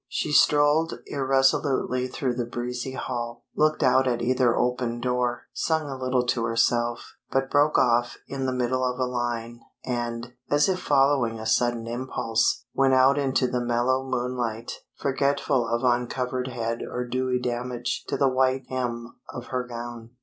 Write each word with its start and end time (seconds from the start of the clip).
She 0.07 0.31
strolled 0.31 0.95
irresolutely 1.05 2.07
through 2.07 2.33
the 2.33 2.47
breezy 2.47 2.93
hall, 2.93 3.43
looked 3.55 3.83
out 3.83 4.07
at 4.07 4.19
either 4.19 4.57
open 4.57 4.99
door, 4.99 5.43
sung 5.53 5.87
a 5.87 5.95
little 5.95 6.25
to 6.25 6.43
herself, 6.45 7.13
but 7.29 7.51
broke 7.51 7.77
off 7.77 8.17
in 8.27 8.47
the 8.47 8.51
middle 8.51 8.83
of 8.83 8.97
a 8.99 9.05
line, 9.05 9.59
and, 9.85 10.33
as 10.49 10.67
if 10.67 10.79
following 10.79 11.39
a 11.39 11.45
sudden 11.45 11.85
impulse, 11.85 12.65
went 12.73 12.95
out 12.95 13.19
into 13.19 13.45
the 13.45 13.61
mellow 13.61 14.03
moonlight, 14.03 14.79
forgetful 14.95 15.67
of 15.67 15.83
uncovered 15.83 16.47
head 16.47 16.81
or 16.81 17.05
dewy 17.05 17.39
damage 17.39 18.03
to 18.07 18.17
the 18.17 18.27
white 18.27 18.65
hem 18.69 19.17
of 19.31 19.49
her 19.49 19.63
gown. 19.67 20.15